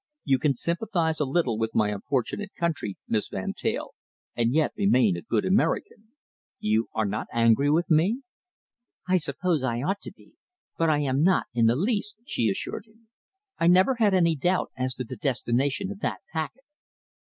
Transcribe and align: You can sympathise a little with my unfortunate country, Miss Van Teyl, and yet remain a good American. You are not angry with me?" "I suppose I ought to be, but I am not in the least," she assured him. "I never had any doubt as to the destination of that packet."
You 0.23 0.39
can 0.39 0.55
sympathise 0.55 1.19
a 1.19 1.25
little 1.25 1.59
with 1.59 1.75
my 1.75 1.89
unfortunate 1.89 2.55
country, 2.59 2.97
Miss 3.07 3.29
Van 3.29 3.53
Teyl, 3.53 3.93
and 4.35 4.51
yet 4.55 4.73
remain 4.75 5.15
a 5.15 5.21
good 5.21 5.45
American. 5.45 6.13
You 6.59 6.87
are 6.95 7.05
not 7.05 7.27
angry 7.31 7.69
with 7.69 7.91
me?" 7.91 8.23
"I 9.07 9.17
suppose 9.17 9.63
I 9.63 9.83
ought 9.83 10.01
to 10.01 10.11
be, 10.11 10.33
but 10.75 10.89
I 10.89 11.01
am 11.01 11.21
not 11.21 11.45
in 11.53 11.67
the 11.67 11.75
least," 11.75 12.17
she 12.25 12.49
assured 12.49 12.87
him. 12.87 13.09
"I 13.59 13.67
never 13.67 13.93
had 13.99 14.15
any 14.15 14.35
doubt 14.35 14.71
as 14.75 14.95
to 14.95 15.03
the 15.03 15.15
destination 15.17 15.91
of 15.91 15.99
that 15.99 16.21
packet." 16.33 16.63